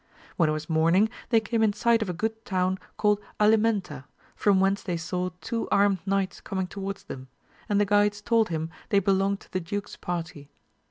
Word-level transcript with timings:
When 0.35 0.49
it 0.49 0.51
was 0.51 0.67
morning, 0.67 1.11
they 1.29 1.39
came 1.39 1.61
in 1.61 1.73
sight 1.73 2.01
of 2.01 2.09
a 2.09 2.13
good 2.13 2.43
town 2.43 2.79
called 2.97 3.19
Alimenta, 3.39 4.05
from 4.35 4.59
whence 4.59 4.81
they 4.81 4.97
saw 4.97 5.29
two 5.41 5.69
armed 5.69 5.99
knights 6.07 6.41
coming 6.41 6.65
towards 6.65 7.03
them, 7.03 7.27
and 7.69 7.79
the 7.79 7.85
guides 7.85 8.19
told 8.19 8.49
him 8.49 8.71
they 8.89 8.97
belonged 8.97 9.41
to 9.41 9.51
the 9.51 9.59
duke's 9.59 9.95
party. 9.95 10.49